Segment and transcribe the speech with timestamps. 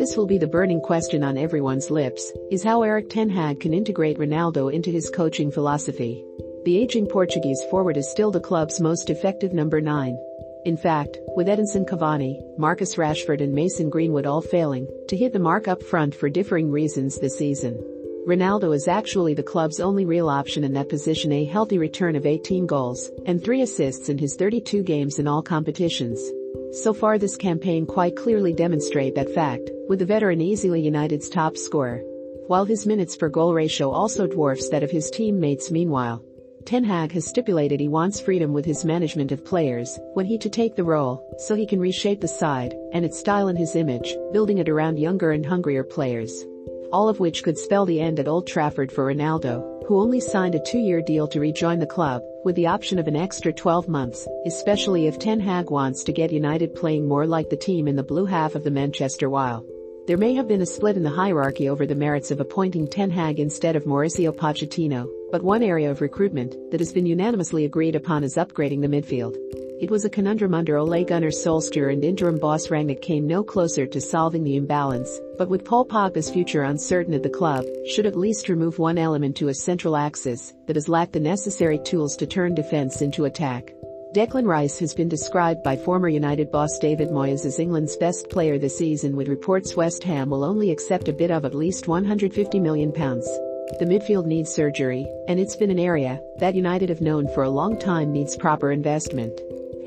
[0.00, 3.74] This will be the burning question on everyone's lips, is how Erik Ten Hag can
[3.74, 6.24] integrate Ronaldo into his coaching philosophy.
[6.64, 10.16] The aging Portuguese forward is still the club's most effective number 9.
[10.64, 15.38] In fact, with Edinson Cavani, Marcus Rashford and Mason Greenwood all failing to hit the
[15.38, 17.78] mark up front for differing reasons this season.
[18.26, 22.24] Ronaldo is actually the club's only real option in that position a healthy return of
[22.24, 26.22] 18 goals and 3 assists in his 32 games in all competitions.
[26.72, 31.56] So far this campaign quite clearly demonstrate that fact, with the veteran easily United's top
[31.56, 32.02] scorer.
[32.46, 36.24] While his minutes per goal ratio also dwarfs that of his teammates meanwhile.
[36.64, 40.50] Ten Hag has stipulated he wants freedom with his management of players when he to
[40.50, 44.14] take the role, so he can reshape the side and its style and his image,
[44.32, 46.44] building it around younger and hungrier players.
[46.92, 50.54] All of which could spell the end at Old Trafford for Ronaldo, who only signed
[50.54, 54.26] a two-year deal to rejoin the club, with the option of an extra 12 months,
[54.46, 58.02] especially if Ten Hag wants to get United playing more like the team in the
[58.02, 59.64] blue half of the Manchester while.
[60.06, 63.10] There may have been a split in the hierarchy over the merits of appointing Ten
[63.10, 67.94] Hag instead of Mauricio Pochettino, but one area of recruitment that has been unanimously agreed
[67.94, 69.36] upon is upgrading the midfield.
[69.80, 73.86] It was a conundrum under Ole Gunnar Solskjaer and interim boss Rangnick came no closer
[73.86, 78.14] to solving the imbalance, but with Paul Pogba's future uncertain at the club, should at
[78.14, 82.26] least remove one element to a central axis that has lacked the necessary tools to
[82.26, 83.72] turn defense into attack.
[84.14, 88.58] Declan Rice has been described by former United boss David Moyes as England's best player
[88.58, 92.60] this season with reports West Ham will only accept a bid of at least £150
[92.60, 92.92] million.
[92.92, 97.50] The midfield needs surgery, and it's been an area that United have known for a
[97.50, 99.40] long time needs proper investment.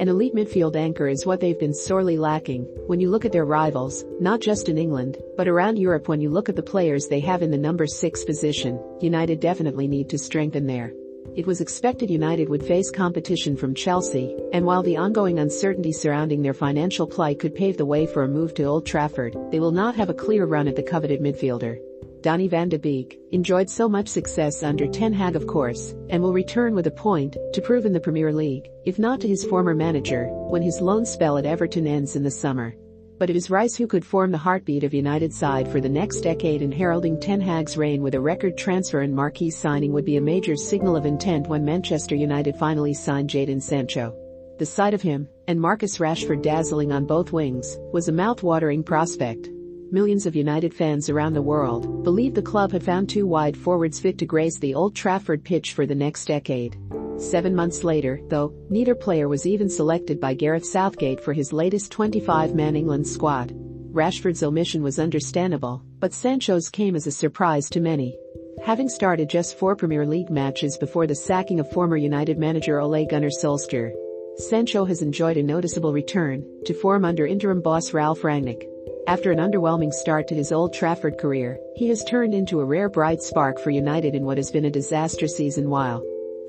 [0.00, 3.44] An elite midfield anchor is what they've been sorely lacking when you look at their
[3.44, 7.20] rivals, not just in England, but around Europe when you look at the players they
[7.20, 10.94] have in the number 6 position, United definitely need to strengthen there.
[11.36, 16.40] It was expected United would face competition from Chelsea, and while the ongoing uncertainty surrounding
[16.40, 19.70] their financial plight could pave the way for a move to Old Trafford, they will
[19.70, 21.78] not have a clear run at the coveted midfielder.
[22.22, 26.34] Donny van de Beek, enjoyed so much success under Ten Hag of course, and will
[26.34, 29.74] return with a point to prove in the Premier League, if not to his former
[29.74, 32.74] manager, when his loan spell at Everton ends in the summer.
[33.18, 36.20] But it is Rice who could form the heartbeat of United side for the next
[36.20, 40.16] decade and heralding Ten Hag's reign with a record transfer and marquee signing would be
[40.16, 44.14] a major signal of intent when Manchester United finally signed Jadon Sancho.
[44.58, 49.48] The sight of him, and Marcus Rashford dazzling on both wings, was a mouth-watering prospect
[49.92, 53.98] millions of United fans around the world believe the club had found two wide forwards
[53.98, 56.76] fit to grace the Old Trafford pitch for the next decade.
[57.18, 61.92] Seven months later, though, neither player was even selected by Gareth Southgate for his latest
[61.92, 63.52] 25-man England squad.
[63.92, 68.16] Rashford's omission was understandable, but Sancho's came as a surprise to many.
[68.64, 73.04] Having started just four Premier League matches before the sacking of former United manager Ole
[73.06, 73.92] Gunnar Solskjaer,
[74.36, 78.69] Sancho has enjoyed a noticeable return to form under interim boss Ralph Rangnick.
[79.10, 82.88] After an underwhelming start to his Old Trafford career, he has turned into a rare
[82.88, 86.00] bright spark for United in what has been a disaster season while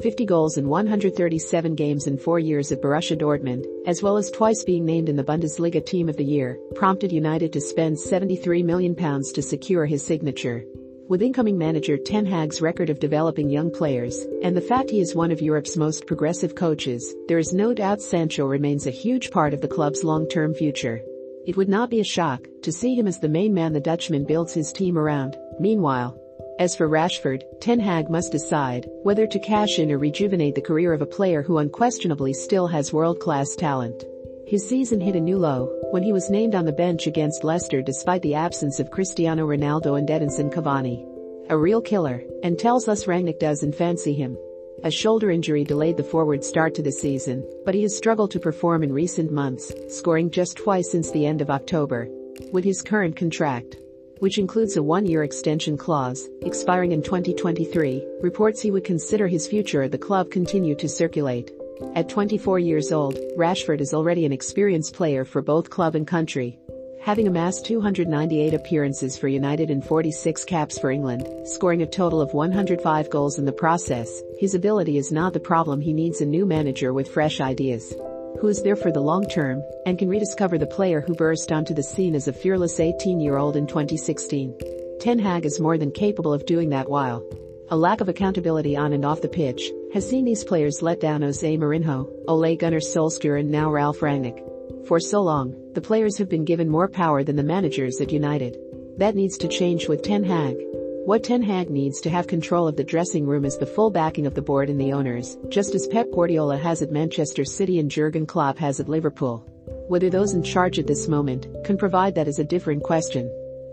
[0.03, 4.63] 50 goals in 137 games in four years at Borussia Dortmund, as well as twice
[4.63, 8.93] being named in the Bundesliga Team of the Year, prompted United to spend £73 million
[8.93, 10.63] to secure his signature.
[11.09, 15.15] With incoming manager Ten Hag's record of developing young players, and the fact he is
[15.15, 19.55] one of Europe's most progressive coaches, there is no doubt Sancho remains a huge part
[19.55, 21.01] of the club's long-term future.
[21.45, 24.25] It would not be a shock to see him as the main man the Dutchman
[24.25, 25.35] builds his team around.
[25.59, 26.15] Meanwhile,
[26.59, 30.93] as for Rashford, Ten Hag must decide whether to cash in or rejuvenate the career
[30.93, 34.03] of a player who unquestionably still has world-class talent.
[34.45, 37.81] His season hit a new low when he was named on the bench against Leicester
[37.81, 41.07] despite the absence of Cristiano Ronaldo and Edinson Cavani.
[41.49, 44.37] A real killer, and tells us Rangnick doesn't fancy him.
[44.83, 48.39] A shoulder injury delayed the forward start to the season, but he has struggled to
[48.39, 52.07] perform in recent months, scoring just twice since the end of October.
[52.51, 53.77] With his current contract,
[54.17, 59.83] which includes a one-year extension clause, expiring in 2023, reports he would consider his future
[59.83, 61.51] at the club continue to circulate.
[61.95, 66.57] At 24 years old, Rashford is already an experienced player for both club and country,
[67.01, 72.33] having amassed 298 appearances for United and 46 caps for England, scoring a total of
[72.33, 76.45] 105 goals in the process, his ability is not the problem he needs a new
[76.45, 77.91] manager with fresh ideas.
[78.39, 81.73] Who is there for the long term, and can rediscover the player who burst onto
[81.73, 84.55] the scene as a fearless 18-year-old in 2016.
[84.99, 87.23] Ten Hag is more than capable of doing that while
[87.69, 91.21] a lack of accountability on and off the pitch has seen these players let down
[91.21, 94.50] Jose Mourinho, Ole Gunnar Solskjaer and now Ralph Rangnick.
[94.87, 98.57] For so long, the players have been given more power than the managers at United.
[98.97, 100.57] That needs to change with Ten Hag.
[101.05, 104.25] What Ten Hag needs to have control of the dressing room is the full backing
[104.25, 107.89] of the board and the owners, just as Pep Guardiola has at Manchester City and
[107.89, 109.45] Jurgen Klopp has at Liverpool.
[109.87, 113.29] Whether those in charge at this moment can provide that is a different question.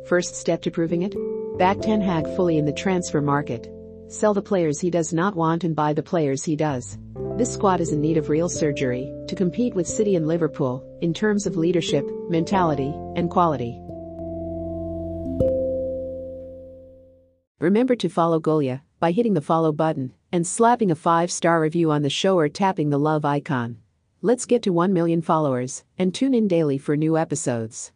[0.07, 1.15] First step to proving it?
[1.59, 3.69] Back Ten Hag fully in the transfer market.
[4.09, 6.97] Sell the players he does not want and buy the players he does.
[7.39, 11.15] This squad is in need of real surgery to compete with City and Liverpool in
[11.15, 13.81] terms of leadership, mentality, and quality.
[17.61, 22.03] Remember to follow Golia by hitting the follow button and slapping a 5-star review on
[22.03, 23.79] the show or tapping the love icon.
[24.21, 27.93] Let's get to 1 million followers and tune in daily for new episodes.